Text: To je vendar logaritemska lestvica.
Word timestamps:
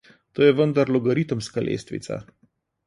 To 0.37 0.47
je 0.47 0.55
vendar 0.59 0.91
logaritemska 0.95 1.67
lestvica. 1.69 2.21